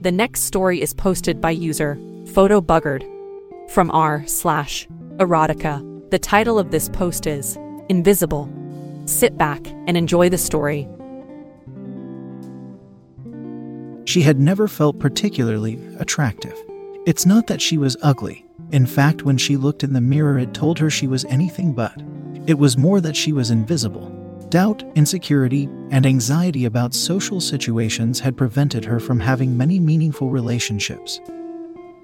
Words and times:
The 0.00 0.10
next 0.10 0.44
story 0.44 0.80
is 0.80 0.94
posted 0.94 1.42
by 1.42 1.50
user 1.50 1.98
Photo 2.32 2.62
Buggard 2.62 3.04
from 3.68 3.90
r 3.90 4.24
slash 4.26 4.88
erotica. 5.18 6.10
The 6.10 6.18
title 6.18 6.58
of 6.58 6.70
this 6.70 6.88
post 6.88 7.26
is 7.26 7.58
Invisible. 7.90 8.50
Sit 9.04 9.36
back 9.36 9.60
and 9.86 9.98
enjoy 9.98 10.30
the 10.30 10.38
story. 10.38 10.88
She 14.06 14.22
had 14.22 14.40
never 14.40 14.68
felt 14.68 14.98
particularly 14.98 15.78
attractive. 15.98 16.56
It's 17.04 17.26
not 17.26 17.46
that 17.48 17.60
she 17.60 17.76
was 17.76 17.98
ugly. 18.00 18.46
In 18.72 18.86
fact, 18.86 19.24
when 19.24 19.36
she 19.36 19.58
looked 19.58 19.84
in 19.84 19.92
the 19.92 20.00
mirror, 20.00 20.38
it 20.38 20.54
told 20.54 20.78
her 20.78 20.88
she 20.88 21.08
was 21.08 21.26
anything 21.26 21.74
but. 21.74 22.02
It 22.46 22.58
was 22.58 22.78
more 22.78 23.02
that 23.02 23.16
she 23.16 23.34
was 23.34 23.50
invisible. 23.50 24.19
Doubt, 24.50 24.82
insecurity, 24.96 25.68
and 25.92 26.04
anxiety 26.04 26.64
about 26.64 26.92
social 26.92 27.40
situations 27.40 28.18
had 28.18 28.36
prevented 28.36 28.84
her 28.84 28.98
from 28.98 29.20
having 29.20 29.56
many 29.56 29.78
meaningful 29.78 30.28
relationships, 30.28 31.20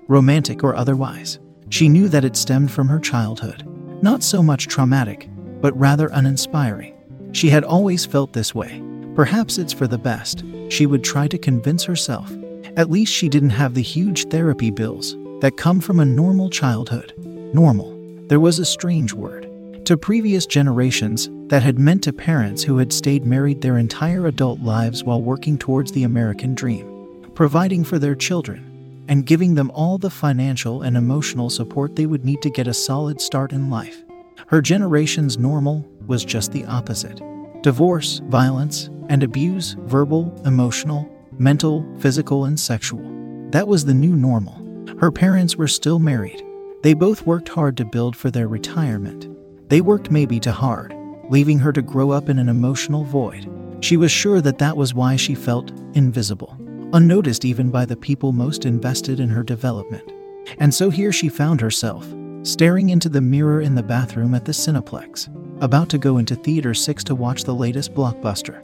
romantic 0.07 0.63
or 0.63 0.77
otherwise. 0.77 1.41
She 1.71 1.89
knew 1.89 2.09
that 2.09 2.25
it 2.25 2.37
stemmed 2.37 2.71
from 2.71 2.87
her 2.87 3.01
childhood. 3.01 3.65
Not 4.01 4.23
so 4.23 4.45
much 4.45 4.69
traumatic, 4.69 5.29
but 5.61 5.77
rather 5.77 6.07
uninspiring. 6.13 6.95
She 7.33 7.51
had 7.51 7.65
always 7.65 8.07
felt 8.07 8.33
this 8.33 8.55
way. 8.55 8.81
Perhaps 9.17 9.59
it's 9.59 9.73
for 9.73 9.89
the 9.89 9.99
best. 9.99 10.45
She 10.69 10.87
would 10.87 11.03
try 11.03 11.27
to 11.27 11.39
convince 11.39 11.83
herself. 11.83 12.33
At 12.77 12.91
least 12.91 13.13
she 13.13 13.29
didn't 13.29 13.51
have 13.51 13.75
the 13.75 13.83
huge 13.83 14.29
therapy 14.29 14.71
bills 14.71 15.17
that 15.41 15.57
come 15.57 15.81
from 15.81 15.99
a 15.99 16.05
normal 16.05 16.49
childhood. 16.51 17.13
Normal. 17.53 17.93
There 18.29 18.39
was 18.39 18.61
a 18.61 18.65
strange 18.65 19.13
word. 19.13 19.46
To 19.87 19.97
previous 19.97 20.47
generations, 20.47 21.31
that 21.47 21.63
had 21.63 21.79
meant 21.79 22.03
to 22.03 22.13
parents 22.13 22.65
who 22.65 22.79
had 22.79 22.93
stayed 22.93 23.25
married 23.25 23.61
their 23.61 23.79
entire 23.79 24.27
adult 24.27 24.59
lives 24.59 25.05
while 25.05 25.23
working 25.23 25.57
towards 25.57 25.93
the 25.93 26.03
American 26.03 26.57
dream, 26.57 27.31
providing 27.37 27.85
for 27.85 28.01
their 28.01 28.17
children, 28.17 29.05
and 29.07 29.25
giving 29.25 29.55
them 29.55 29.71
all 29.71 29.97
the 29.97 30.11
financial 30.11 30.83
and 30.83 30.97
emotional 30.97 31.49
support 31.49 31.95
they 31.95 32.07
would 32.07 32.25
need 32.25 32.43
to 32.43 32.51
get 32.51 32.67
a 32.67 32.75
solid 32.75 33.21
start 33.21 33.53
in 33.53 33.71
life. 33.71 34.03
Her 34.49 34.61
generation's 34.61 35.39
normal 35.39 35.89
was 36.09 36.25
just 36.25 36.51
the 36.51 36.65
opposite 36.65 37.23
divorce, 37.63 38.21
violence, 38.25 38.91
and 39.09 39.23
abuse 39.23 39.77
verbal, 39.83 40.35
emotional, 40.45 41.09
mental, 41.39 41.87
physical, 42.01 42.47
and 42.47 42.59
sexual. 42.59 43.05
That 43.53 43.69
was 43.69 43.85
the 43.85 43.95
new 43.95 44.17
normal. 44.17 44.61
Her 44.99 45.13
parents 45.13 45.55
were 45.55 45.69
still 45.69 46.01
married. 46.01 46.45
They 46.83 46.93
both 46.93 47.25
worked 47.25 47.51
hard 47.51 47.77
to 47.77 47.85
build 47.85 48.17
for 48.17 48.33
their 48.33 48.49
retirement. 48.49 49.36
They 49.69 49.81
worked 49.81 50.11
maybe 50.11 50.39
too 50.39 50.51
hard, 50.51 50.95
leaving 51.29 51.59
her 51.59 51.73
to 51.73 51.83
grow 51.83 52.11
up 52.11 52.29
in 52.29 52.39
an 52.39 52.49
emotional 52.49 53.05
void. 53.05 53.51
She 53.81 53.97
was 53.97 54.11
sure 54.11 54.41
that 54.41 54.59
that 54.59 54.77
was 54.77 54.95
why 54.95 55.17
she 55.17 55.35
felt 55.35 55.73
invisible, 55.95 56.57
unnoticed 56.93 57.45
even 57.45 57.71
by 57.71 57.85
the 57.85 57.97
people 57.97 58.33
most 58.33 58.65
invested 58.65 59.21
in 59.21 59.29
her 59.29 59.43
development. 59.43 60.13
And 60.59 60.73
so 60.73 60.91
here 60.91 61.13
she 61.13 61.29
found 61.29 61.61
herself, 61.61 62.07
staring 62.43 62.91
into 62.91 63.09
the 63.09 63.21
mirror 63.21 63.61
in 63.61 63.75
the 63.75 63.83
bathroom 63.83 64.35
at 64.35 64.45
the 64.45 64.53
Cineplex, 64.53 65.29
about 65.61 65.89
to 65.91 65.99
go 65.99 66.19
into 66.19 66.37
Theater 66.37 66.75
6 66.75 67.05
to 67.05 67.15
watch 67.15 67.45
the 67.45 67.55
latest 67.55 67.93
blockbuster. 67.93 68.63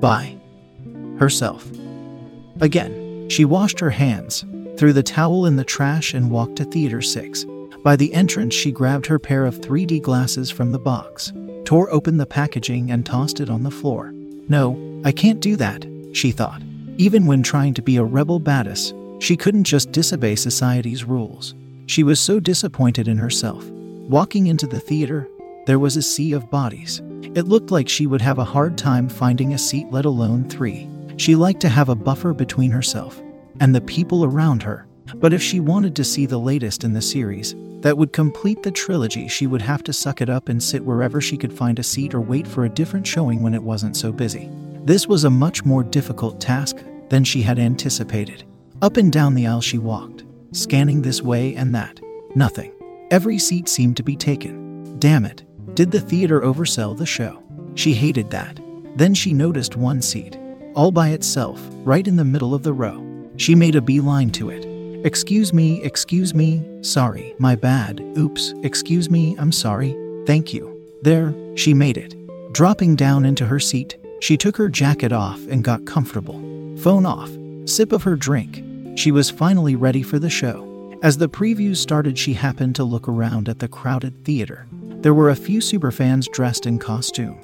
By 0.00 0.36
herself. 1.18 1.70
Again, 2.60 3.28
she 3.28 3.44
washed 3.44 3.80
her 3.80 3.90
hands, 3.90 4.44
threw 4.76 4.92
the 4.92 5.02
towel 5.02 5.46
in 5.46 5.56
the 5.56 5.64
trash, 5.64 6.14
and 6.14 6.30
walked 6.30 6.56
to 6.56 6.64
Theater 6.64 7.00
6. 7.00 7.46
By 7.82 7.96
the 7.96 8.12
entrance, 8.12 8.54
she 8.54 8.72
grabbed 8.72 9.06
her 9.06 9.18
pair 9.18 9.46
of 9.46 9.60
3D 9.60 10.02
glasses 10.02 10.50
from 10.50 10.70
the 10.70 10.78
box, 10.78 11.32
tore 11.64 11.90
open 11.90 12.18
the 12.18 12.26
packaging, 12.26 12.90
and 12.90 13.06
tossed 13.06 13.40
it 13.40 13.48
on 13.48 13.62
the 13.62 13.70
floor. 13.70 14.12
No, 14.48 15.00
I 15.04 15.12
can't 15.12 15.40
do 15.40 15.56
that, 15.56 15.86
she 16.12 16.30
thought. 16.30 16.62
Even 16.98 17.24
when 17.24 17.42
trying 17.42 17.72
to 17.74 17.82
be 17.82 17.96
a 17.96 18.04
rebel 18.04 18.38
badass, 18.38 18.92
she 19.22 19.36
couldn't 19.36 19.64
just 19.64 19.92
disobey 19.92 20.36
society's 20.36 21.04
rules. 21.04 21.54
She 21.86 22.02
was 22.02 22.20
so 22.20 22.38
disappointed 22.38 23.08
in 23.08 23.16
herself. 23.16 23.64
Walking 23.70 24.48
into 24.48 24.66
the 24.66 24.80
theater, 24.80 25.26
there 25.66 25.78
was 25.78 25.96
a 25.96 26.02
sea 26.02 26.32
of 26.32 26.50
bodies. 26.50 27.00
It 27.34 27.48
looked 27.48 27.70
like 27.70 27.88
she 27.88 28.06
would 28.06 28.20
have 28.20 28.38
a 28.38 28.44
hard 28.44 28.76
time 28.76 29.08
finding 29.08 29.54
a 29.54 29.58
seat, 29.58 29.86
let 29.90 30.04
alone 30.04 30.48
three. 30.48 30.88
She 31.16 31.34
liked 31.34 31.60
to 31.60 31.68
have 31.68 31.88
a 31.88 31.94
buffer 31.94 32.34
between 32.34 32.70
herself 32.70 33.22
and 33.60 33.74
the 33.74 33.80
people 33.80 34.24
around 34.24 34.62
her. 34.62 34.86
But 35.14 35.32
if 35.32 35.42
she 35.42 35.60
wanted 35.60 35.96
to 35.96 36.04
see 36.04 36.26
the 36.26 36.38
latest 36.38 36.84
in 36.84 36.92
the 36.92 37.02
series, 37.02 37.54
that 37.80 37.96
would 37.96 38.12
complete 38.12 38.62
the 38.62 38.70
trilogy, 38.70 39.28
she 39.28 39.46
would 39.46 39.62
have 39.62 39.82
to 39.84 39.92
suck 39.92 40.20
it 40.20 40.28
up 40.28 40.48
and 40.48 40.62
sit 40.62 40.84
wherever 40.84 41.20
she 41.20 41.36
could 41.36 41.52
find 41.52 41.78
a 41.78 41.82
seat 41.82 42.14
or 42.14 42.20
wait 42.20 42.46
for 42.46 42.64
a 42.64 42.68
different 42.68 43.06
showing 43.06 43.42
when 43.42 43.54
it 43.54 43.62
wasn't 43.62 43.96
so 43.96 44.12
busy. 44.12 44.48
This 44.84 45.06
was 45.06 45.24
a 45.24 45.30
much 45.30 45.64
more 45.64 45.82
difficult 45.82 46.40
task 46.40 46.78
than 47.08 47.24
she 47.24 47.42
had 47.42 47.58
anticipated. 47.58 48.44
Up 48.82 48.96
and 48.96 49.12
down 49.12 49.34
the 49.34 49.46
aisle 49.46 49.60
she 49.60 49.78
walked, 49.78 50.24
scanning 50.52 51.02
this 51.02 51.22
way 51.22 51.54
and 51.54 51.74
that. 51.74 52.00
Nothing. 52.34 52.72
Every 53.10 53.38
seat 53.38 53.68
seemed 53.68 53.96
to 53.96 54.02
be 54.02 54.16
taken. 54.16 54.98
Damn 54.98 55.24
it. 55.24 55.42
Did 55.74 55.90
the 55.90 56.00
theater 56.00 56.40
oversell 56.40 56.96
the 56.96 57.06
show? 57.06 57.42
She 57.74 57.92
hated 57.92 58.30
that. 58.30 58.60
Then 58.96 59.14
she 59.14 59.32
noticed 59.32 59.76
one 59.76 60.02
seat, 60.02 60.38
all 60.74 60.92
by 60.92 61.10
itself, 61.10 61.60
right 61.84 62.06
in 62.06 62.16
the 62.16 62.24
middle 62.24 62.54
of 62.54 62.62
the 62.62 62.72
row. 62.72 63.06
She 63.36 63.54
made 63.54 63.74
a 63.74 63.80
beeline 63.80 64.30
to 64.32 64.50
it. 64.50 64.69
Excuse 65.02 65.54
me, 65.54 65.82
excuse 65.82 66.34
me, 66.34 66.62
sorry, 66.82 67.34
my 67.38 67.56
bad, 67.56 68.00
oops, 68.18 68.52
excuse 68.62 69.08
me, 69.08 69.34
I'm 69.38 69.50
sorry, 69.50 69.96
thank 70.26 70.52
you. 70.52 70.78
There, 71.00 71.34
she 71.56 71.72
made 71.72 71.96
it. 71.96 72.14
Dropping 72.52 72.96
down 72.96 73.24
into 73.24 73.46
her 73.46 73.58
seat, 73.58 73.96
she 74.20 74.36
took 74.36 74.58
her 74.58 74.68
jacket 74.68 75.10
off 75.10 75.40
and 75.48 75.64
got 75.64 75.86
comfortable. 75.86 76.34
Phone 76.76 77.06
off, 77.06 77.30
sip 77.64 77.92
of 77.92 78.02
her 78.02 78.14
drink. 78.14 78.62
She 78.98 79.10
was 79.10 79.30
finally 79.30 79.74
ready 79.74 80.02
for 80.02 80.18
the 80.18 80.28
show. 80.28 80.98
As 81.02 81.16
the 81.16 81.30
previews 81.30 81.78
started, 81.78 82.18
she 82.18 82.34
happened 82.34 82.76
to 82.76 82.84
look 82.84 83.08
around 83.08 83.48
at 83.48 83.58
the 83.58 83.68
crowded 83.68 84.22
theater. 84.26 84.66
There 85.00 85.14
were 85.14 85.30
a 85.30 85.36
few 85.36 85.60
superfans 85.60 86.30
dressed 86.30 86.66
in 86.66 86.78
costume. 86.78 87.40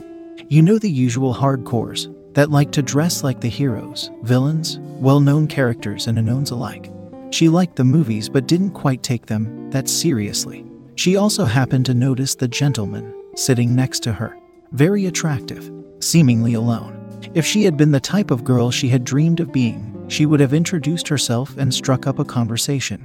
You 0.51 0.61
know 0.61 0.79
the 0.79 0.91
usual 0.91 1.35
hardcores 1.35 2.13
that 2.35 2.51
like 2.51 2.71
to 2.73 2.83
dress 2.83 3.25
like 3.25 3.41
the 3.41 3.49
heroes, 3.49 4.11
villains, 4.25 4.79
well 4.79 5.21
known 5.21 5.47
characters, 5.47 6.07
and 6.07 6.19
unknowns 6.19 6.51
alike. 6.51 6.91
She 7.37 7.51
liked 7.51 7.77
the 7.77 7.85
movies 7.85 8.31
but 8.31 8.47
didn't 8.47 8.71
quite 8.71 9.03
take 9.03 9.27
them 9.27 9.69
that 9.69 9.91
seriously. 9.91 10.65
She 10.95 11.17
also 11.17 11.45
happened 11.45 11.85
to 11.85 11.93
notice 11.93 12.35
the 12.35 12.49
gentleman 12.49 13.13
sitting 13.35 13.75
next 13.75 14.03
to 14.05 14.15
her. 14.15 14.39
Very 14.73 15.05
attractive, 15.05 15.71
seemingly 16.01 16.55
alone. 16.55 16.97
If 17.35 17.45
she 17.45 17.65
had 17.65 17.77
been 17.77 17.91
the 17.91 18.01
type 18.01 18.31
of 18.31 18.43
girl 18.43 18.71
she 18.71 18.89
had 18.89 19.05
dreamed 19.05 19.41
of 19.41 19.53
being, 19.53 20.07
she 20.09 20.25
would 20.25 20.41
have 20.41 20.55
introduced 20.55 21.09
herself 21.09 21.55
and 21.59 21.75
struck 21.75 22.07
up 22.07 22.19
a 22.19 22.25
conversation. 22.25 23.05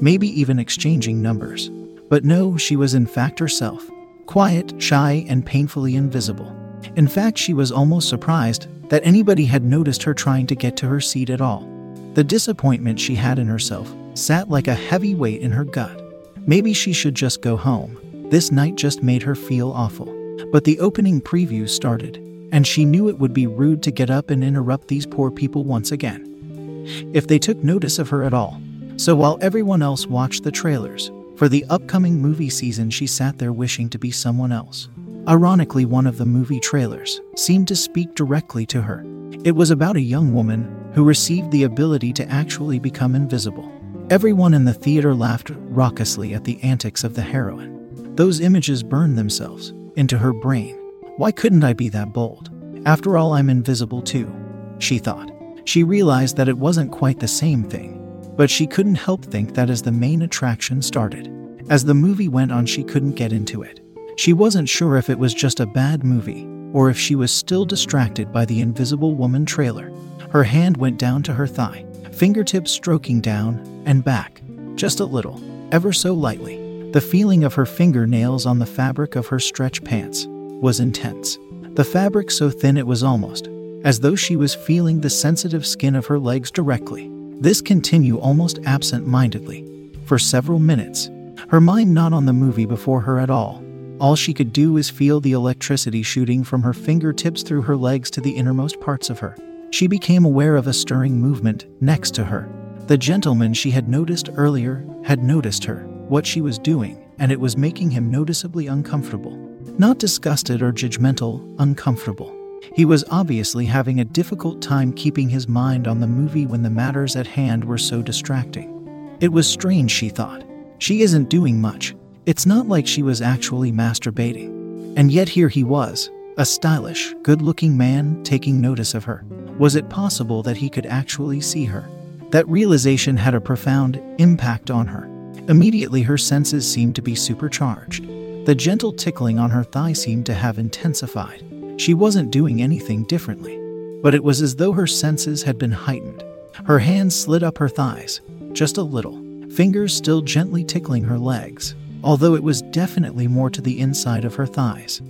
Maybe 0.00 0.28
even 0.28 0.58
exchanging 0.58 1.20
numbers. 1.20 1.68
But 2.08 2.24
no, 2.24 2.56
she 2.56 2.74
was 2.74 2.94
in 2.94 3.04
fact 3.04 3.38
herself. 3.38 3.86
Quiet, 4.24 4.80
shy, 4.80 5.26
and 5.28 5.44
painfully 5.44 5.94
invisible. 5.94 6.56
In 6.96 7.06
fact, 7.06 7.36
she 7.36 7.52
was 7.52 7.70
almost 7.70 8.08
surprised 8.08 8.66
that 8.88 9.04
anybody 9.04 9.44
had 9.44 9.62
noticed 9.62 10.04
her 10.04 10.14
trying 10.14 10.46
to 10.46 10.54
get 10.54 10.74
to 10.78 10.88
her 10.88 11.02
seat 11.02 11.28
at 11.28 11.42
all. 11.42 11.75
The 12.16 12.24
disappointment 12.24 12.98
she 12.98 13.14
had 13.14 13.38
in 13.38 13.46
herself 13.46 13.94
sat 14.14 14.48
like 14.48 14.68
a 14.68 14.74
heavy 14.74 15.14
weight 15.14 15.42
in 15.42 15.52
her 15.52 15.64
gut. 15.64 16.02
Maybe 16.46 16.72
she 16.72 16.94
should 16.94 17.14
just 17.14 17.42
go 17.42 17.58
home. 17.58 17.98
This 18.30 18.50
night 18.50 18.76
just 18.76 19.02
made 19.02 19.22
her 19.22 19.34
feel 19.34 19.70
awful. 19.70 20.06
But 20.50 20.64
the 20.64 20.80
opening 20.80 21.20
preview 21.20 21.68
started, 21.68 22.16
and 22.52 22.66
she 22.66 22.86
knew 22.86 23.10
it 23.10 23.18
would 23.18 23.34
be 23.34 23.46
rude 23.46 23.82
to 23.82 23.90
get 23.90 24.08
up 24.08 24.30
and 24.30 24.42
interrupt 24.42 24.88
these 24.88 25.04
poor 25.04 25.30
people 25.30 25.64
once 25.64 25.92
again. 25.92 26.86
If 27.12 27.26
they 27.26 27.38
took 27.38 27.58
notice 27.58 27.98
of 27.98 28.08
her 28.08 28.24
at 28.24 28.32
all, 28.32 28.62
So 28.96 29.14
while 29.14 29.36
everyone 29.42 29.82
else 29.82 30.06
watched 30.06 30.42
the 30.42 30.50
trailers, 30.50 31.10
for 31.36 31.50
the 31.50 31.66
upcoming 31.68 32.18
movie 32.18 32.48
season, 32.48 32.88
she 32.88 33.06
sat 33.06 33.36
there 33.36 33.52
wishing 33.52 33.90
to 33.90 33.98
be 33.98 34.10
someone 34.10 34.52
else. 34.52 34.88
Ironically, 35.28 35.84
one 35.84 36.06
of 36.06 36.16
the 36.16 36.24
movie 36.24 36.60
trailers 36.60 37.20
seemed 37.36 37.68
to 37.68 37.76
speak 37.76 38.14
directly 38.14 38.64
to 38.66 38.80
her. 38.80 39.04
It 39.44 39.54
was 39.54 39.70
about 39.70 39.96
a 39.96 40.00
young 40.00 40.32
woman 40.32 40.85
who 40.96 41.04
received 41.04 41.50
the 41.50 41.64
ability 41.64 42.10
to 42.10 42.26
actually 42.30 42.78
become 42.78 43.14
invisible. 43.14 43.70
Everyone 44.08 44.54
in 44.54 44.64
the 44.64 44.72
theater 44.72 45.14
laughed 45.14 45.50
raucously 45.54 46.32
at 46.32 46.44
the 46.44 46.58
antics 46.62 47.04
of 47.04 47.14
the 47.14 47.20
heroine. 47.20 48.16
Those 48.16 48.40
images 48.40 48.82
burned 48.82 49.18
themselves 49.18 49.74
into 49.96 50.16
her 50.16 50.32
brain. 50.32 50.74
Why 51.18 51.32
couldn't 51.32 51.64
I 51.64 51.74
be 51.74 51.90
that 51.90 52.14
bold? 52.14 52.50
After 52.86 53.18
all, 53.18 53.34
I'm 53.34 53.50
invisible 53.50 54.00
too, 54.00 54.34
she 54.78 54.96
thought. 54.96 55.30
She 55.66 55.84
realized 55.84 56.38
that 56.38 56.48
it 56.48 56.56
wasn't 56.56 56.92
quite 56.92 57.20
the 57.20 57.28
same 57.28 57.64
thing, 57.64 58.32
but 58.34 58.48
she 58.48 58.66
couldn't 58.66 58.94
help 58.94 59.22
think 59.22 59.54
that 59.54 59.68
as 59.68 59.82
the 59.82 59.92
main 59.92 60.22
attraction 60.22 60.80
started. 60.80 61.30
As 61.68 61.84
the 61.84 61.92
movie 61.92 62.28
went 62.28 62.52
on, 62.52 62.64
she 62.64 62.82
couldn't 62.82 63.16
get 63.16 63.34
into 63.34 63.60
it. 63.60 63.80
She 64.16 64.32
wasn't 64.32 64.70
sure 64.70 64.96
if 64.96 65.10
it 65.10 65.18
was 65.18 65.34
just 65.34 65.60
a 65.60 65.66
bad 65.66 66.04
movie 66.04 66.46
or 66.72 66.88
if 66.88 66.98
she 66.98 67.14
was 67.14 67.30
still 67.30 67.66
distracted 67.66 68.32
by 68.32 68.46
the 68.46 68.62
Invisible 68.62 69.14
Woman 69.14 69.44
trailer. 69.44 69.92
Her 70.36 70.44
hand 70.44 70.76
went 70.76 70.98
down 70.98 71.22
to 71.22 71.32
her 71.32 71.46
thigh, 71.46 71.86
fingertips 72.12 72.70
stroking 72.70 73.22
down 73.22 73.82
and 73.86 74.04
back, 74.04 74.42
just 74.74 75.00
a 75.00 75.04
little, 75.06 75.42
ever 75.72 75.94
so 75.94 76.12
lightly. 76.12 76.90
The 76.90 77.00
feeling 77.00 77.42
of 77.42 77.54
her 77.54 77.64
fingernails 77.64 78.44
on 78.44 78.58
the 78.58 78.66
fabric 78.66 79.16
of 79.16 79.28
her 79.28 79.38
stretch 79.40 79.82
pants 79.82 80.26
was 80.28 80.78
intense. 80.78 81.38
The 81.72 81.84
fabric 81.84 82.30
so 82.30 82.50
thin 82.50 82.76
it 82.76 82.86
was 82.86 83.02
almost 83.02 83.48
as 83.82 84.00
though 84.00 84.14
she 84.14 84.36
was 84.36 84.54
feeling 84.54 85.00
the 85.00 85.08
sensitive 85.08 85.66
skin 85.66 85.94
of 85.94 86.04
her 86.04 86.18
legs 86.18 86.50
directly. 86.50 87.10
This 87.40 87.62
continued 87.62 88.20
almost 88.20 88.58
absent 88.66 89.06
mindedly 89.06 89.90
for 90.04 90.18
several 90.18 90.58
minutes, 90.58 91.08
her 91.48 91.62
mind 91.62 91.94
not 91.94 92.12
on 92.12 92.26
the 92.26 92.34
movie 92.34 92.66
before 92.66 93.00
her 93.00 93.18
at 93.18 93.30
all. 93.30 93.64
All 94.00 94.16
she 94.16 94.34
could 94.34 94.52
do 94.52 94.74
was 94.74 94.90
feel 94.90 95.18
the 95.18 95.32
electricity 95.32 96.02
shooting 96.02 96.44
from 96.44 96.60
her 96.60 96.74
fingertips 96.74 97.42
through 97.42 97.62
her 97.62 97.74
legs 97.74 98.10
to 98.10 98.20
the 98.20 98.32
innermost 98.32 98.78
parts 98.82 99.08
of 99.08 99.20
her. 99.20 99.34
She 99.70 99.86
became 99.86 100.24
aware 100.24 100.56
of 100.56 100.66
a 100.66 100.72
stirring 100.72 101.20
movement 101.20 101.66
next 101.80 102.14
to 102.14 102.24
her. 102.24 102.48
The 102.86 102.96
gentleman 102.96 103.52
she 103.52 103.70
had 103.70 103.88
noticed 103.88 104.30
earlier 104.36 104.86
had 105.04 105.22
noticed 105.22 105.64
her, 105.64 105.84
what 106.08 106.24
she 106.24 106.40
was 106.40 106.58
doing, 106.58 107.04
and 107.18 107.32
it 107.32 107.40
was 107.40 107.56
making 107.56 107.90
him 107.90 108.10
noticeably 108.10 108.68
uncomfortable. 108.68 109.36
Not 109.78 109.98
disgusted 109.98 110.62
or 110.62 110.72
judgmental, 110.72 111.54
uncomfortable. 111.58 112.32
He 112.74 112.84
was 112.84 113.04
obviously 113.10 113.66
having 113.66 114.00
a 114.00 114.04
difficult 114.04 114.62
time 114.62 114.92
keeping 114.92 115.28
his 115.28 115.48
mind 115.48 115.88
on 115.88 116.00
the 116.00 116.06
movie 116.06 116.46
when 116.46 116.62
the 116.62 116.70
matters 116.70 117.16
at 117.16 117.26
hand 117.26 117.64
were 117.64 117.78
so 117.78 118.02
distracting. 118.02 118.72
It 119.20 119.32
was 119.32 119.48
strange, 119.48 119.90
she 119.90 120.08
thought. 120.08 120.44
She 120.78 121.02
isn't 121.02 121.30
doing 121.30 121.60
much. 121.60 121.94
It's 122.26 122.46
not 122.46 122.68
like 122.68 122.86
she 122.86 123.02
was 123.02 123.22
actually 123.22 123.72
masturbating. 123.72 124.94
And 124.96 125.10
yet 125.10 125.28
here 125.28 125.48
he 125.48 125.64
was, 125.64 126.10
a 126.36 126.44
stylish, 126.44 127.14
good 127.22 127.42
looking 127.42 127.76
man 127.76 128.22
taking 128.22 128.60
notice 128.60 128.94
of 128.94 129.04
her. 129.04 129.24
Was 129.58 129.74
it 129.74 129.88
possible 129.88 130.42
that 130.42 130.58
he 130.58 130.68
could 130.68 130.86
actually 130.86 131.40
see 131.40 131.64
her? 131.64 131.88
That 132.30 132.48
realization 132.48 133.16
had 133.16 133.34
a 133.34 133.40
profound 133.40 134.02
impact 134.18 134.70
on 134.70 134.86
her. 134.86 135.04
Immediately, 135.48 136.02
her 136.02 136.18
senses 136.18 136.70
seemed 136.70 136.94
to 136.96 137.02
be 137.02 137.14
supercharged. 137.14 138.06
The 138.46 138.54
gentle 138.54 138.92
tickling 138.92 139.38
on 139.38 139.50
her 139.50 139.64
thigh 139.64 139.94
seemed 139.94 140.26
to 140.26 140.34
have 140.34 140.58
intensified. 140.58 141.42
She 141.78 141.94
wasn't 141.94 142.30
doing 142.30 142.60
anything 142.60 143.04
differently, 143.04 143.58
but 144.02 144.14
it 144.14 144.22
was 144.22 144.42
as 144.42 144.56
though 144.56 144.72
her 144.72 144.86
senses 144.86 145.42
had 145.42 145.58
been 145.58 145.72
heightened. 145.72 146.22
Her 146.64 146.78
hands 146.78 147.14
slid 147.14 147.42
up 147.42 147.58
her 147.58 147.68
thighs, 147.68 148.20
just 148.52 148.76
a 148.76 148.82
little, 148.82 149.22
fingers 149.50 149.94
still 149.94 150.20
gently 150.20 150.64
tickling 150.64 151.04
her 151.04 151.18
legs, 151.18 151.74
although 152.02 152.34
it 152.34 152.42
was 152.42 152.62
definitely 152.62 153.26
more 153.26 153.50
to 153.50 153.62
the 153.62 153.80
inside 153.80 154.24
of 154.24 154.34
her 154.34 154.46
thighs. 154.46 155.00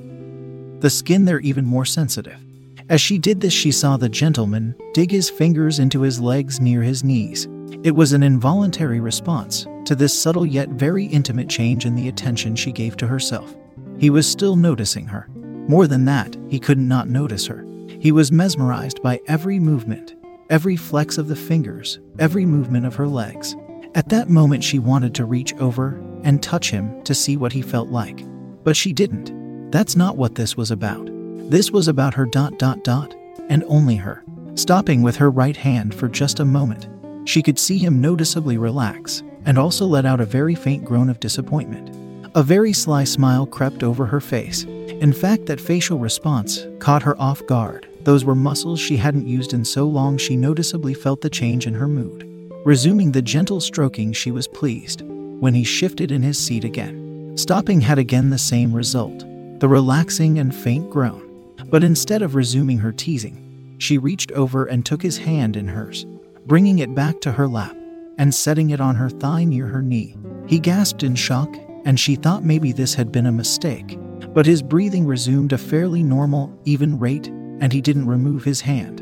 The 0.80 0.90
skin 0.90 1.24
there 1.24 1.40
even 1.40 1.64
more 1.64 1.84
sensitive. 1.84 2.38
As 2.88 3.00
she 3.00 3.18
did 3.18 3.40
this, 3.40 3.52
she 3.52 3.72
saw 3.72 3.96
the 3.96 4.08
gentleman 4.08 4.74
dig 4.94 5.10
his 5.10 5.28
fingers 5.30 5.78
into 5.78 6.02
his 6.02 6.20
legs 6.20 6.60
near 6.60 6.82
his 6.82 7.02
knees. 7.02 7.48
It 7.82 7.94
was 7.94 8.12
an 8.12 8.22
involuntary 8.22 9.00
response 9.00 9.66
to 9.86 9.94
this 9.94 10.16
subtle 10.16 10.46
yet 10.46 10.68
very 10.70 11.04
intimate 11.06 11.48
change 11.48 11.84
in 11.84 11.94
the 11.94 12.08
attention 12.08 12.54
she 12.54 12.72
gave 12.72 12.96
to 12.98 13.06
herself. 13.06 13.56
He 13.98 14.10
was 14.10 14.28
still 14.28 14.56
noticing 14.56 15.06
her, 15.06 15.28
more 15.68 15.88
than 15.88 16.04
that, 16.04 16.36
he 16.48 16.60
could 16.60 16.78
not 16.78 16.86
not 16.96 17.08
notice 17.08 17.46
her. 17.46 17.66
He 18.00 18.12
was 18.12 18.30
mesmerized 18.30 19.02
by 19.02 19.20
every 19.26 19.58
movement, 19.58 20.14
every 20.48 20.76
flex 20.76 21.18
of 21.18 21.26
the 21.26 21.34
fingers, 21.36 21.98
every 22.18 22.46
movement 22.46 22.86
of 22.86 22.94
her 22.94 23.08
legs. 23.08 23.56
At 23.94 24.08
that 24.10 24.28
moment, 24.28 24.62
she 24.62 24.78
wanted 24.78 25.14
to 25.16 25.24
reach 25.24 25.54
over 25.54 26.00
and 26.22 26.42
touch 26.42 26.70
him 26.70 27.02
to 27.02 27.14
see 27.14 27.36
what 27.36 27.52
he 27.52 27.62
felt 27.62 27.88
like. 27.88 28.24
But 28.62 28.76
she 28.76 28.92
didn't. 28.92 29.70
That's 29.72 29.96
not 29.96 30.16
what 30.16 30.36
this 30.36 30.56
was 30.56 30.70
about. 30.70 31.15
This 31.48 31.70
was 31.70 31.86
about 31.86 32.14
her 32.14 32.26
dot 32.26 32.58
dot 32.58 32.82
dot, 32.82 33.14
and 33.48 33.62
only 33.68 33.94
her. 33.94 34.24
Stopping 34.56 35.00
with 35.00 35.14
her 35.16 35.30
right 35.30 35.56
hand 35.56 35.94
for 35.94 36.08
just 36.08 36.40
a 36.40 36.44
moment, 36.44 36.88
she 37.24 37.40
could 37.40 37.56
see 37.56 37.78
him 37.78 38.00
noticeably 38.00 38.58
relax 38.58 39.22
and 39.44 39.56
also 39.56 39.86
let 39.86 40.04
out 40.04 40.20
a 40.20 40.26
very 40.26 40.56
faint 40.56 40.84
groan 40.84 41.08
of 41.08 41.20
disappointment. 41.20 41.94
A 42.34 42.42
very 42.42 42.72
sly 42.72 43.04
smile 43.04 43.46
crept 43.46 43.84
over 43.84 44.06
her 44.06 44.20
face, 44.20 44.64
in 44.64 45.12
fact, 45.12 45.46
that 45.46 45.60
facial 45.60 46.00
response 46.00 46.66
caught 46.80 47.04
her 47.04 47.20
off 47.20 47.46
guard. 47.46 47.86
Those 48.02 48.24
were 48.24 48.34
muscles 48.34 48.80
she 48.80 48.96
hadn't 48.96 49.28
used 49.28 49.52
in 49.52 49.64
so 49.64 49.84
long 49.84 50.18
she 50.18 50.36
noticeably 50.36 50.94
felt 50.94 51.20
the 51.20 51.30
change 51.30 51.68
in 51.68 51.74
her 51.74 51.86
mood. 51.86 52.28
Resuming 52.64 53.12
the 53.12 53.22
gentle 53.22 53.60
stroking, 53.60 54.12
she 54.12 54.32
was 54.32 54.48
pleased 54.48 55.02
when 55.02 55.54
he 55.54 55.62
shifted 55.62 56.10
in 56.10 56.22
his 56.22 56.38
seat 56.38 56.64
again. 56.64 57.36
Stopping 57.36 57.82
had 57.82 57.98
again 57.98 58.30
the 58.30 58.38
same 58.38 58.72
result 58.72 59.24
the 59.60 59.68
relaxing 59.68 60.38
and 60.38 60.54
faint 60.54 60.90
groan. 60.90 61.25
But 61.64 61.84
instead 61.84 62.22
of 62.22 62.34
resuming 62.34 62.78
her 62.78 62.92
teasing, 62.92 63.76
she 63.78 63.98
reached 63.98 64.32
over 64.32 64.66
and 64.66 64.84
took 64.84 65.02
his 65.02 65.18
hand 65.18 65.56
in 65.56 65.68
hers, 65.68 66.06
bringing 66.46 66.78
it 66.78 66.94
back 66.94 67.20
to 67.22 67.32
her 67.32 67.48
lap 67.48 67.76
and 68.18 68.34
setting 68.34 68.70
it 68.70 68.80
on 68.80 68.94
her 68.96 69.10
thigh 69.10 69.44
near 69.44 69.66
her 69.66 69.82
knee. 69.82 70.16
He 70.46 70.58
gasped 70.58 71.02
in 71.02 71.14
shock, 71.14 71.54
and 71.84 72.00
she 72.00 72.16
thought 72.16 72.44
maybe 72.44 72.72
this 72.72 72.94
had 72.94 73.12
been 73.12 73.26
a 73.26 73.32
mistake 73.32 73.98
but 74.36 74.44
his 74.44 74.62
breathing 74.62 75.06
resumed 75.06 75.54
a 75.54 75.58
fairly 75.58 76.02
normal, 76.02 76.52
even 76.66 76.98
rate, 76.98 77.28
and 77.28 77.72
he 77.72 77.80
didn't 77.80 78.06
remove 78.06 78.44
his 78.44 78.60
hand. 78.60 79.00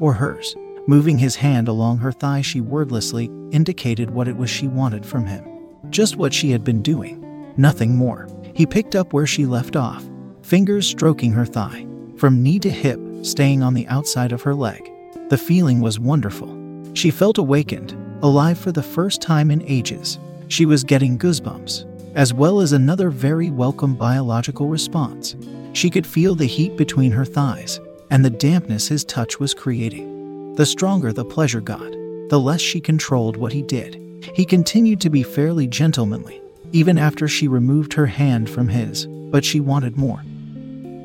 Or 0.00 0.12
hers. 0.12 0.54
Moving 0.86 1.16
his 1.16 1.36
hand 1.36 1.66
along 1.66 1.96
her 1.98 2.12
thigh, 2.12 2.42
she 2.42 2.60
wordlessly 2.60 3.30
indicated 3.52 4.10
what 4.10 4.28
it 4.28 4.36
was 4.36 4.50
she 4.50 4.68
wanted 4.68 5.06
from 5.06 5.24
him. 5.24 5.46
Just 5.88 6.16
what 6.16 6.34
she 6.34 6.50
had 6.50 6.62
been 6.62 6.82
doing. 6.82 7.24
Nothing 7.56 7.96
more. 7.96 8.28
He 8.54 8.66
picked 8.66 8.94
up 8.94 9.14
where 9.14 9.26
she 9.26 9.46
left 9.46 9.76
off, 9.76 10.04
fingers 10.44 10.86
stroking 10.86 11.32
her 11.32 11.46
thigh, 11.46 11.86
from 12.16 12.42
knee 12.42 12.58
to 12.58 12.70
hip, 12.70 13.00
staying 13.22 13.62
on 13.62 13.74
the 13.74 13.86
outside 13.88 14.30
of 14.30 14.42
her 14.42 14.54
leg. 14.54 14.90
The 15.30 15.38
feeling 15.38 15.80
was 15.80 15.98
wonderful. 15.98 16.54
She 16.94 17.10
felt 17.10 17.38
awakened, 17.38 17.96
alive 18.22 18.58
for 18.58 18.70
the 18.70 18.82
first 18.82 19.20
time 19.20 19.50
in 19.50 19.62
ages. 19.62 20.18
She 20.48 20.66
was 20.66 20.84
getting 20.84 21.18
goosebumps 21.18 21.86
as 22.14 22.32
well 22.32 22.60
as 22.60 22.72
another 22.72 23.10
very 23.10 23.50
welcome 23.50 23.94
biological 23.94 24.68
response. 24.68 25.34
She 25.72 25.90
could 25.90 26.06
feel 26.06 26.34
the 26.34 26.46
heat 26.46 26.76
between 26.76 27.10
her 27.12 27.24
thighs 27.24 27.80
and 28.10 28.24
the 28.24 28.30
dampness 28.30 28.88
his 28.88 29.04
touch 29.04 29.40
was 29.40 29.52
creating. 29.52 30.54
The 30.54 30.66
stronger 30.66 31.12
the 31.12 31.24
pleasure 31.24 31.60
got, 31.60 31.90
the 32.28 32.38
less 32.38 32.60
she 32.60 32.80
controlled 32.80 33.36
what 33.36 33.52
he 33.52 33.62
did. 33.62 34.00
He 34.34 34.44
continued 34.44 35.00
to 35.00 35.10
be 35.10 35.22
fairly 35.22 35.66
gentlemanly, 35.66 36.40
even 36.72 36.96
after 36.96 37.26
she 37.26 37.48
removed 37.48 37.92
her 37.94 38.06
hand 38.06 38.48
from 38.48 38.68
his, 38.68 39.06
but 39.06 39.44
she 39.44 39.58
wanted 39.58 39.96
more. 39.96 40.22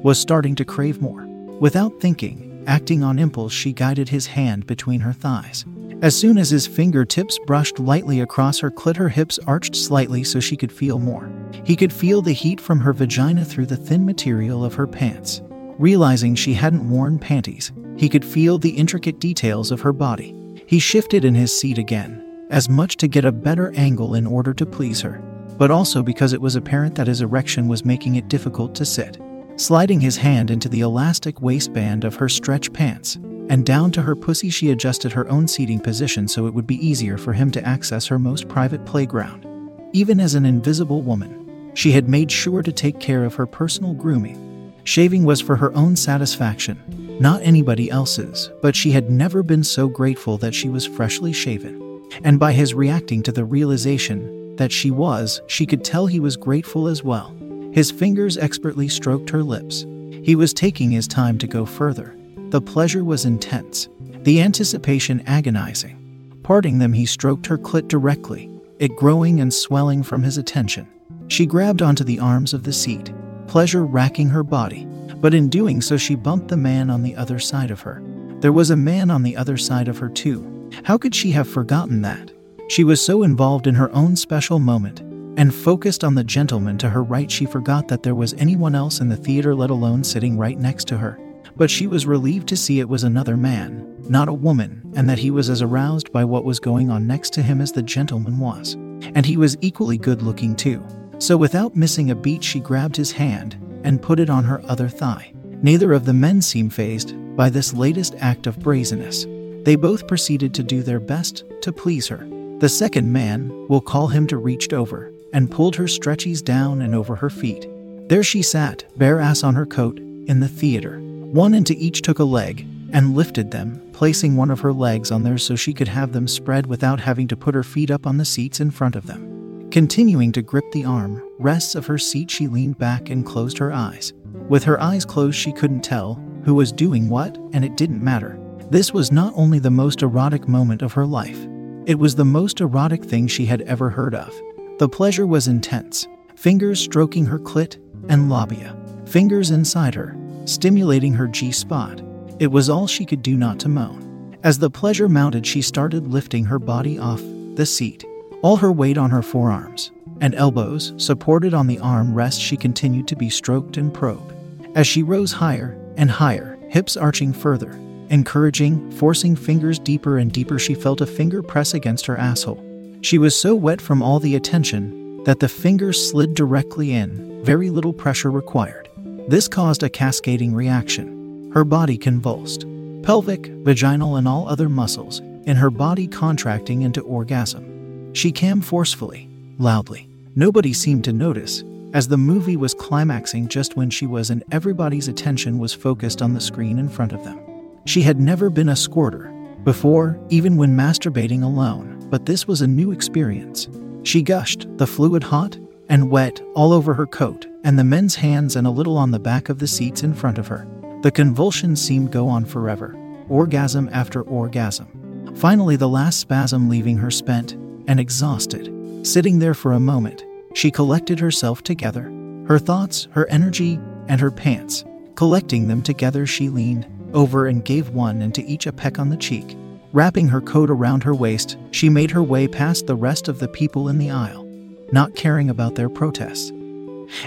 Was 0.02 0.18
starting 0.18 0.56
to 0.56 0.64
crave 0.64 1.02
more. 1.02 1.26
Without 1.60 2.00
thinking, 2.00 2.64
acting 2.68 3.04
on 3.04 3.20
impulse, 3.20 3.52
she 3.52 3.74
guided 3.74 4.08
his 4.08 4.28
hand 4.28 4.66
between 4.66 5.02
her 5.02 5.12
thighs. 5.12 5.66
As 6.02 6.18
soon 6.18 6.38
as 6.38 6.50
his 6.50 6.66
fingertips 6.66 7.38
brushed 7.46 7.80
lightly 7.80 8.22
across 8.22 8.60
her 8.60 8.72
clit, 8.72 8.96
her 8.96 9.10
hips 9.10 9.38
arched 9.46 9.76
slightly 9.76 10.24
so 10.24 10.40
she 10.40 10.56
could 10.56 10.72
feel 10.72 11.00
more. 11.00 11.30
He 11.66 11.76
could 11.76 11.92
feel 11.92 12.22
the 12.22 12.32
heat 12.32 12.62
from 12.62 12.80
her 12.80 12.94
vagina 12.94 13.44
through 13.44 13.66
the 13.66 13.76
thin 13.76 14.06
material 14.06 14.64
of 14.64 14.74
her 14.76 14.88
pants. 14.88 15.42
Realizing 15.78 16.34
she 16.34 16.54
hadn't 16.54 16.90
worn 16.90 17.20
panties, 17.20 17.74
he 17.98 18.08
could 18.08 18.24
feel 18.24 18.58
the 18.58 18.70
intricate 18.70 19.20
details 19.20 19.70
of 19.70 19.82
her 19.82 19.92
body. 19.92 20.34
He 20.66 20.80
shifted 20.80 21.26
in 21.26 21.36
his 21.36 21.58
seat 21.58 21.78
again, 21.78 22.46
as 22.50 22.70
much 22.70 22.96
to 22.98 23.10
get 23.10 23.26
a 23.26 23.34
better 23.34 23.74
angle 23.76 24.16
in 24.16 24.26
order 24.26 24.54
to 24.54 24.66
please 24.66 25.02
her, 25.02 25.22
but 25.58 25.72
also 25.72 26.02
because 26.02 26.32
it 26.32 26.42
was 26.42 26.56
apparent 26.56 26.96
that 26.96 27.08
his 27.08 27.20
erection 27.20 27.68
was 27.68 27.84
making 27.84 28.16
it 28.16 28.30
difficult 28.30 28.74
to 28.76 28.86
sit. 28.86 29.20
Sliding 29.60 30.00
his 30.00 30.16
hand 30.16 30.52
into 30.52 30.70
the 30.70 30.80
elastic 30.80 31.42
waistband 31.42 32.06
of 32.06 32.16
her 32.16 32.30
stretch 32.30 32.72
pants, 32.72 33.16
and 33.50 33.66
down 33.66 33.92
to 33.92 34.02
her 34.02 34.16
pussy 34.16 34.50
she 34.50 34.72
adjusted 34.72 35.12
her 35.12 35.28
own 35.28 35.50
seating 35.50 35.82
position 35.82 36.30
so 36.30 36.48
it 36.48 36.54
would 36.54 36.66
be 36.66 36.88
easier 36.88 37.18
for 37.18 37.34
him 37.34 37.52
to 37.52 37.68
access 37.68 38.08
her 38.08 38.18
most 38.18 38.48
private 38.48 38.86
playground. 38.86 39.46
Even 39.92 40.22
as 40.22 40.34
an 40.34 40.46
invisible 40.46 41.02
woman, 41.02 41.74
she 41.74 41.92
had 41.92 42.08
made 42.08 42.32
sure 42.32 42.64
to 42.64 42.72
take 42.72 43.02
care 43.02 43.26
of 43.26 43.36
her 43.36 43.46
personal 43.46 43.94
grooming. 43.94 44.72
Shaving 44.86 45.26
was 45.26 45.42
for 45.42 45.58
her 45.58 45.76
own 45.76 45.98
satisfaction, 45.98 47.18
not 47.20 47.42
anybody 47.44 47.92
else's, 47.92 48.50
but 48.62 48.78
she 48.78 48.92
had 48.92 49.12
never 49.12 49.44
been 49.44 49.66
so 49.66 49.90
grateful 49.90 50.38
that 50.38 50.56
she 50.56 50.70
was 50.70 50.86
freshly 50.86 51.34
shaven. 51.34 52.02
And 52.24 52.40
by 52.40 52.54
his 52.54 52.74
reacting 52.74 53.24
to 53.24 53.34
the 53.34 53.44
realization 53.44 54.56
that 54.56 54.72
she 54.72 54.90
was, 54.90 55.42
she 55.48 55.66
could 55.66 55.84
tell 55.84 56.08
he 56.08 56.22
was 56.22 56.38
grateful 56.38 56.88
as 56.88 57.04
well. 57.04 57.36
His 57.80 57.92
fingers 57.92 58.38
expertly 58.38 58.90
stroked 58.90 59.30
her 59.30 59.42
lips. 59.42 59.86
He 60.22 60.36
was 60.36 60.54
taking 60.54 60.92
his 60.92 61.08
time 61.08 61.38
to 61.38 61.48
go 61.48 61.66
further. 61.66 62.14
The 62.50 62.60
pleasure 62.60 63.06
was 63.06 63.24
intense, 63.24 63.88
the 64.24 64.42
anticipation 64.42 65.24
agonizing. 65.26 66.42
Parting 66.44 66.80
them, 66.80 66.92
he 66.92 67.06
stroked 67.06 67.46
her 67.46 67.58
clit 67.58 67.88
directly, 67.88 68.52
it 68.80 68.98
growing 68.98 69.40
and 69.40 69.54
swelling 69.54 70.04
from 70.04 70.24
his 70.24 70.38
attention. 70.38 70.90
She 71.30 71.46
grabbed 71.46 71.82
onto 71.82 72.04
the 72.04 72.20
arms 72.20 72.54
of 72.54 72.64
the 72.64 72.74
seat, 72.74 73.14
pleasure 73.48 73.86
racking 73.86 74.28
her 74.28 74.44
body, 74.44 74.86
but 75.16 75.34
in 75.34 75.48
doing 75.48 75.80
so, 75.80 75.96
she 75.96 76.16
bumped 76.16 76.50
the 76.50 76.58
man 76.58 76.90
on 76.90 77.02
the 77.02 77.16
other 77.16 77.40
side 77.40 77.72
of 77.72 77.80
her. 77.80 78.04
There 78.42 78.52
was 78.52 78.72
a 78.72 78.76
man 78.76 79.10
on 79.10 79.24
the 79.24 79.38
other 79.38 79.56
side 79.56 79.88
of 79.88 80.00
her, 80.00 80.10
too. 80.10 80.70
How 80.84 80.98
could 80.98 81.16
she 81.16 81.32
have 81.32 81.48
forgotten 81.48 82.02
that? 82.02 82.30
She 82.68 82.84
was 82.84 83.00
so 83.00 83.24
involved 83.24 83.68
in 83.68 83.76
her 83.76 83.90
own 83.94 84.18
special 84.18 84.60
moment 84.60 85.02
and 85.40 85.56
focused 85.56 86.04
on 86.04 86.16
the 86.16 86.24
gentleman 86.24 86.78
to 86.78 86.90
her 86.90 87.02
right, 87.02 87.32
she 87.32 87.46
forgot 87.46 87.88
that 87.88 88.04
there 88.04 88.14
was 88.14 88.34
anyone 88.34 88.76
else 88.76 89.00
in 89.00 89.08
the 89.08 89.16
theater, 89.16 89.56
let 89.56 89.70
alone 89.70 90.04
sitting 90.04 90.38
right 90.38 90.60
next 90.60 90.86
to 90.86 90.98
her. 90.98 91.18
But 91.56 91.72
she 91.72 91.88
was 91.88 92.06
relieved 92.06 92.50
Two 92.50 92.58
see 92.58 92.82
it 92.82 92.90
was 92.90 93.06
another 93.06 93.38
man, 93.38 93.96
not 94.10 94.28
a 94.28 94.34
woman, 94.34 94.92
and 94.98 95.10
that 95.10 95.18
he 95.18 95.32
was 95.32 95.50
as 95.50 95.62
aroused 95.62 96.12
by 96.12 96.26
what 96.26 96.44
was 96.44 96.60
going 96.60 96.92
on 96.92 97.08
next 97.08 97.32
to 97.34 97.42
him 97.42 97.62
as 97.62 97.72
the 97.72 97.82
gentleman 97.82 98.38
was. 98.38 98.74
And 99.16 99.26
he 99.26 99.38
was 99.38 99.56
equally 99.62 99.98
good 99.98 100.22
looking, 100.22 100.58
too. 100.58 100.86
So 101.20 101.38
without 101.38 101.74
missing 101.74 102.12
a 102.12 102.16
beat, 102.16 102.44
she 102.44 102.60
grabbed 102.60 102.98
his 102.98 103.14
hand 103.14 103.56
and 103.86 104.02
put 104.02 104.20
it 104.20 104.30
on 104.30 104.44
her 104.44 104.62
other 104.66 104.90
thigh. 104.90 105.32
Neither 105.62 105.94
of 105.94 106.04
the 106.04 106.14
men 106.14 106.42
seemed 106.42 106.74
fazed 106.74 107.16
by 107.38 107.50
this 107.50 107.74
latest 107.74 108.14
act 108.20 108.46
of 108.46 108.60
brazenness. 108.60 109.26
They 109.64 109.78
both 109.78 110.06
proceeded 110.06 110.54
to 110.56 110.64
do 110.64 110.84
their 110.84 111.00
best 111.00 111.46
to 111.62 111.72
please 111.72 112.10
her. 112.10 112.28
The 112.60 112.68
second 112.68 113.10
man, 113.10 113.68
we'll 113.70 113.80
call 113.80 114.08
him 114.08 114.28
to 114.28 114.38
reached 114.38 114.74
over 114.74 115.14
and 115.34 115.52
pulled 115.52 115.76
her 115.76 115.86
stretchies 115.86 116.44
down 116.44 116.82
and 116.82 116.96
over 116.96 117.16
her 117.16 117.30
feet. 117.30 117.68
There 118.10 118.24
she 118.24 118.42
sat, 118.42 118.86
bare 118.98 119.20
ass 119.20 119.44
on 119.44 119.56
her 119.56 119.66
coat, 119.66 120.00
in 120.00 120.40
the 120.40 120.48
theater. 120.48 121.00
One 121.00 121.54
into 121.54 121.76
each 121.78 122.02
took 122.02 122.20
a 122.20 122.24
leg 122.24 122.66
and 122.92 123.16
lifted 123.16 123.52
them, 123.52 123.82
placing 123.94 124.36
one 124.36 124.50
of 124.50 124.62
her 124.62 124.74
legs 124.74 125.12
on 125.12 125.24
theirs 125.24 125.44
so 125.44 125.56
she 125.56 125.74
could 125.74 125.88
have 125.88 126.12
them 126.12 126.28
spread 126.28 126.66
without 126.66 127.00
having 127.00 127.28
to 127.28 127.38
put 127.38 127.56
her 127.56 127.64
feet 127.64 127.92
up 127.92 128.08
on 128.08 128.18
the 128.18 128.26
seats 128.26 128.60
in 128.60 128.72
front 128.72 128.96
of 128.96 129.06
them. 129.06 129.70
Continuing 129.70 130.32
to 130.32 130.42
grip 130.42 130.66
the 130.72 130.86
arm 130.86 131.22
rests 131.38 131.76
of 131.76 131.86
her 131.86 132.00
seat, 132.00 132.32
she 132.32 132.48
leaned 132.48 132.80
back 132.80 133.10
and 133.10 133.26
closed 133.26 133.60
her 133.60 133.72
eyes. 133.72 134.14
With 134.48 134.64
her 134.64 134.82
eyes 134.82 135.06
closed, 135.06 135.38
she 135.38 135.54
couldn't 135.54 135.82
tell 135.82 136.16
who 136.44 136.56
was 136.56 136.72
doing 136.72 137.10
what, 137.10 137.38
and 137.54 137.64
it 137.64 137.78
didn't 137.78 138.04
matter. 138.04 138.40
This 138.72 138.94
was 138.94 139.12
not 139.12 139.34
only 139.36 139.60
the 139.60 139.70
most 139.70 140.02
erotic 140.02 140.48
moment 140.48 140.82
of 140.82 140.94
her 140.94 141.06
life, 141.06 141.48
it 141.86 142.00
was 142.00 142.16
the 142.16 142.26
most 142.26 142.62
erotic 142.62 143.04
thing 143.04 143.28
she 143.28 143.46
had 143.46 143.62
ever 143.62 143.90
heard 143.90 144.16
of. 144.16 144.34
The 144.80 144.88
pleasure 144.88 145.28
was 145.28 145.50
intense, 145.50 146.08
fingers 146.38 146.80
stroking 146.80 147.26
her 147.26 147.38
clit 147.38 147.76
and 148.08 148.30
labia, 148.30 148.78
fingers 149.06 149.52
inside 149.52 149.94
her, 149.94 150.16
stimulating 150.46 151.14
her 151.14 151.28
G 151.28 151.52
spot. 151.52 152.02
It 152.40 152.48
was 152.48 152.70
all 152.70 152.88
she 152.88 153.06
could 153.06 153.22
do 153.22 153.36
not 153.36 153.60
to 153.60 153.68
moan. 153.68 154.38
As 154.42 154.58
the 154.58 154.70
pleasure 154.70 155.10
mounted, 155.10 155.46
she 155.46 155.62
started 155.62 156.08
lifting 156.08 156.46
her 156.46 156.60
body 156.60 156.98
off 156.98 157.22
the 157.56 157.66
seat, 157.66 158.06
all 158.42 158.56
her 158.56 158.72
weight 158.72 158.98
on 158.98 159.10
her 159.10 159.22
forearms 159.22 159.92
and 160.22 160.34
elbows 160.34 160.94
supported 160.96 161.54
on 161.54 161.68
the 161.68 161.80
arm 161.80 162.16
rest. 162.16 162.40
She 162.40 162.56
continued 162.56 163.10
to 163.10 163.18
be 163.18 163.30
stroked 163.30 163.76
and 163.76 163.94
probed. 163.94 164.34
As 164.76 164.88
she 164.88 165.04
rose 165.04 165.34
higher 165.34 165.78
and 165.98 166.10
higher, 166.10 166.58
hips 166.70 166.96
arching 166.96 167.34
further, 167.34 167.74
encouraging, 168.10 168.92
forcing 168.92 169.36
fingers 169.36 169.78
deeper 169.78 170.20
and 170.20 170.32
deeper, 170.32 170.58
she 170.58 170.74
felt 170.74 171.02
a 171.02 171.06
finger 171.06 171.44
press 171.44 171.74
against 171.74 172.06
her 172.06 172.16
asshole. 172.16 172.69
She 173.02 173.18
was 173.18 173.34
so 173.34 173.56
wet 173.56 173.80
from 173.80 174.02
all 174.02 174.20
the 174.20 174.36
attention 174.36 175.24
that 175.24 175.40
the 175.40 175.48
fingers 175.48 176.10
slid 176.10 176.34
directly 176.34 176.92
in, 176.92 177.44
very 177.46 177.70
little 177.70 177.94
pressure 177.94 178.30
required. 178.30 178.90
This 179.30 179.48
caused 179.48 179.84
a 179.84 179.90
cascading 179.90 180.54
reaction. 180.54 181.50
Her 181.54 181.64
body 181.64 181.98
convulsed, 181.98 182.66
pelvic, 183.04 183.48
vaginal, 183.64 184.18
and 184.18 184.28
all 184.28 184.50
other 184.50 184.68
muscles 184.68 185.20
in 185.46 185.56
her 185.56 185.70
body 185.70 186.08
contracting 186.08 186.82
into 186.82 187.02
orgasm. 187.02 188.14
She 188.14 188.34
came 188.34 188.60
forcefully, 188.60 189.30
loudly. 189.58 190.10
Nobody 190.36 190.74
seemed 190.74 191.06
to 191.06 191.14
notice, 191.14 191.64
as 191.94 192.10
the 192.10 192.18
movie 192.18 192.58
was 192.58 192.74
climaxing 192.74 193.48
just 193.48 193.78
when 193.78 193.90
she 193.90 194.08
was, 194.08 194.30
and 194.30 194.44
everybody's 194.52 195.08
attention 195.08 195.58
was 195.58 195.74
focused 195.74 196.22
on 196.22 196.34
the 196.34 196.42
screen 196.42 196.78
in 196.78 196.90
front 196.90 197.14
of 197.14 197.24
them. 197.24 197.40
She 197.86 198.02
had 198.02 198.20
never 198.20 198.50
been 198.50 198.70
a 198.70 198.76
squirter 198.76 199.34
before, 199.64 200.20
even 200.30 200.58
when 200.58 200.76
masturbating 200.76 201.44
alone 201.44 201.99
but 202.10 202.26
this 202.26 202.48
was 202.48 202.62
a 202.62 202.68
new 202.68 202.92
experience. 202.92 203.70
She 204.04 204.22
gushed, 204.22 204.68
the 204.78 204.88
fluid 204.88 205.24
hot 205.24 205.58
and 205.90 206.10
wet 206.10 206.42
all 206.56 206.72
over 206.72 206.94
her 206.94 207.08
coat, 207.08 207.48
and 207.64 207.78
the 207.78 207.84
men's 207.84 208.16
hands 208.16 208.56
and 208.56 208.66
a 208.66 208.72
little 208.72 208.98
on 208.98 209.12
the 209.12 209.20
back 209.20 209.50
of 209.50 209.60
the 209.60 209.68
seats 209.68 210.04
in 210.04 210.14
front 210.14 210.38
of 210.38 210.48
her. 210.48 210.68
The 211.02 211.12
convulsions 211.12 211.82
seemed 211.82 212.12
go 212.12 212.28
on 212.28 212.46
forever, 212.46 212.96
orgasm 213.28 213.90
after 213.92 214.22
orgasm. 214.22 215.34
Finally, 215.36 215.76
the 215.76 215.90
last 215.90 216.20
spasm 216.20 216.70
leaving 216.70 216.98
her 216.98 217.12
spent 217.12 217.54
and 217.88 218.00
exhausted. 218.00 218.74
Sitting 219.06 219.40
there 219.40 219.54
for 219.54 219.74
a 219.74 219.80
moment, 219.80 220.26
she 220.54 220.72
collected 220.72 221.20
herself 221.20 221.64
together, 221.64 222.04
her 222.48 222.60
thoughts, 222.60 223.08
her 223.12 223.28
energy, 223.28 223.80
and 224.08 224.20
her 224.20 224.32
pants. 224.32 224.84
Collecting 225.16 225.68
them 225.68 225.82
together, 225.82 226.26
she 226.26 226.50
leaned 226.50 226.88
over 227.14 227.48
and 227.48 227.66
gave 227.66 227.90
one 227.90 228.22
and 228.22 228.34
two 228.36 228.44
each 228.46 228.68
a 228.68 228.72
peck 228.72 229.00
on 229.00 229.10
the 229.10 229.18
cheek. 229.18 229.56
Wrapping 229.92 230.28
her 230.28 230.42
coat 230.42 230.70
around 230.70 231.04
her 231.04 231.16
waist, 231.16 231.58
she 231.72 231.90
made 231.90 232.12
her 232.12 232.24
way 232.24 232.48
past 232.48 232.86
the 232.86 232.96
rest 232.96 233.28
of 233.28 233.40
the 233.40 233.48
people 233.48 233.90
in 233.90 233.98
the 233.98 234.12
aisle, 234.12 234.46
not 234.92 235.16
caring 235.16 235.50
about 235.50 235.76
their 235.76 235.90
protests 235.90 236.52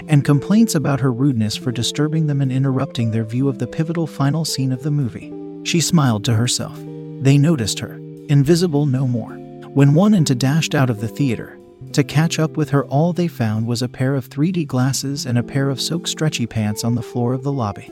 and 0.07 0.23
complaints 0.23 0.75
about 0.75 0.99
her 0.99 1.11
rudeness 1.11 1.55
for 1.55 1.71
disturbing 1.71 2.27
them 2.27 2.41
and 2.41 2.51
interrupting 2.51 3.11
their 3.11 3.23
view 3.23 3.49
of 3.49 3.59
the 3.59 3.67
pivotal 3.67 4.07
final 4.07 4.45
scene 4.45 4.71
of 4.71 4.83
the 4.83 4.91
movie. 4.91 5.33
She 5.63 5.81
smiled 5.81 6.23
to 6.25 6.35
herself. 6.35 6.77
They 7.21 7.37
noticed 7.37 7.79
her, 7.79 7.95
invisible 8.29 8.85
no 8.85 9.07
more. 9.07 9.33
When 9.73 9.93
one 9.93 10.13
into 10.13 10.35
dashed 10.35 10.75
out 10.75 10.89
of 10.89 11.01
the 11.01 11.07
theater, 11.07 11.57
to 11.93 12.03
catch 12.03 12.39
up 12.39 12.57
with 12.57 12.69
her, 12.69 12.85
all 12.85 13.13
they 13.13 13.27
found 13.27 13.67
was 13.67 13.81
a 13.81 13.89
pair 13.89 14.15
of 14.15 14.29
3D 14.29 14.67
glasses 14.67 15.25
and 15.25 15.37
a 15.37 15.43
pair 15.43 15.69
of 15.69 15.81
soaked 15.81 16.07
stretchy 16.07 16.47
pants 16.47 16.83
on 16.83 16.95
the 16.95 17.01
floor 17.01 17.33
of 17.33 17.43
the 17.43 17.51
lobby. 17.51 17.91